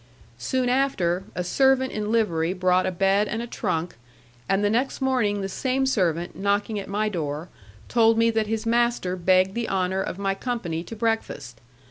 Soon 0.39 0.67
after, 0.67 1.25
a 1.35 1.43
servant 1.43 1.91
in 1.91 2.11
livery 2.11 2.53
brought 2.53 2.87
a 2.87 2.91
bed 2.91 3.27
and 3.27 3.39
a 3.39 3.45
trunk, 3.45 3.97
and 4.49 4.63
the 4.63 4.69
next 4.71 4.99
morning 4.99 5.41
the 5.41 5.47
same 5.47 5.85
servant, 5.85 6.35
knocking 6.35 6.79
at 6.79 6.89
my 6.89 7.07
door, 7.07 7.49
told 7.87 8.17
me 8.17 8.31
that 8.31 8.47
his 8.47 8.65
master 8.65 9.15
begged 9.15 9.53
the 9.53 9.69
honour 9.69 10.01
of 10.01 10.17
my 10.17 10.33
company 10.33 10.81
to 10.85 10.95
breakfast. 10.95 11.61